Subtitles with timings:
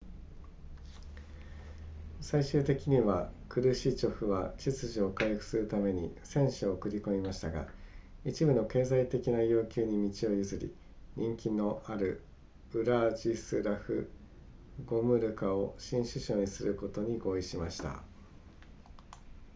[2.21, 7.67] 最終的にはクルシチョフは秩序を回復するために戦車を送り込みましたが
[8.25, 10.73] 一部の経済的な要求に道を譲り
[11.15, 12.23] 人気のある
[12.73, 14.09] ウラジスラフ
[14.87, 18.01] ゴムルカを新首相に任命することに合意しました